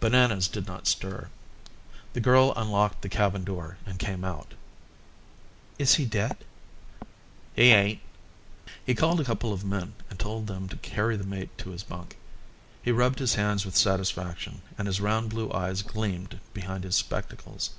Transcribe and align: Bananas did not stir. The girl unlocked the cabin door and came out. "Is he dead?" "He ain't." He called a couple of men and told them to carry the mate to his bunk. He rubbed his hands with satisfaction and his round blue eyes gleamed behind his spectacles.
Bananas 0.00 0.48
did 0.48 0.66
not 0.66 0.86
stir. 0.86 1.30
The 2.12 2.20
girl 2.20 2.52
unlocked 2.56 3.00
the 3.00 3.08
cabin 3.08 3.42
door 3.42 3.78
and 3.86 3.98
came 3.98 4.22
out. 4.22 4.52
"Is 5.78 5.94
he 5.94 6.04
dead?" 6.04 6.36
"He 7.56 7.70
ain't." 7.70 8.00
He 8.84 8.94
called 8.94 9.18
a 9.18 9.24
couple 9.24 9.50
of 9.50 9.64
men 9.64 9.94
and 10.10 10.18
told 10.18 10.46
them 10.46 10.68
to 10.68 10.76
carry 10.76 11.16
the 11.16 11.24
mate 11.24 11.56
to 11.56 11.70
his 11.70 11.84
bunk. 11.84 12.18
He 12.82 12.92
rubbed 12.92 13.18
his 13.18 13.36
hands 13.36 13.64
with 13.64 13.74
satisfaction 13.74 14.60
and 14.76 14.86
his 14.86 15.00
round 15.00 15.30
blue 15.30 15.50
eyes 15.50 15.80
gleamed 15.80 16.38
behind 16.52 16.84
his 16.84 16.96
spectacles. 16.96 17.70